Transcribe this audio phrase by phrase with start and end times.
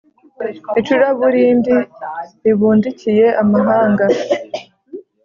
[0.79, 1.75] icuraburindi
[2.43, 4.05] ribundikiye amahanga;